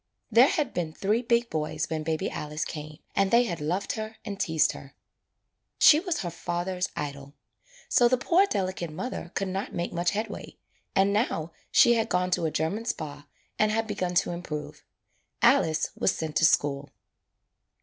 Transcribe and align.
There 0.31 0.47
had 0.47 0.73
been 0.73 0.93
three 0.93 1.21
big 1.21 1.51
boys 1.51 1.87
when 1.87 2.01
baby 2.01 2.27
Alice 2.31 2.65
came 2.65 2.97
and 3.15 3.29
they 3.29 3.43
had 3.43 3.61
loved 3.61 3.91
her 3.91 4.15
and 4.25 4.39
teased 4.39 4.71
her. 4.71 4.95
She 5.77 5.99
was 5.99 6.21
her 6.21 6.31
father's 6.31 6.89
idol. 6.95 7.35
So 7.87 8.07
the 8.07 8.17
poor 8.17 8.47
delicate 8.47 8.89
mother 8.89 9.31
could 9.35 9.49
not 9.49 9.75
make 9.75 9.93
much 9.93 10.09
headway, 10.09 10.57
and 10.95 11.13
now 11.13 11.51
she 11.71 11.93
had 11.93 12.09
gone 12.09 12.31
to 12.31 12.45
a 12.45 12.49
German 12.49 12.85
Spa 12.85 13.27
and 13.59 13.71
had 13.71 13.85
begun 13.85 14.15
to 14.15 14.31
improve. 14.31 14.83
Alice 15.43 15.91
was 15.95 16.11
sent 16.15 16.35
to 16.37 16.45
school. 16.45 16.89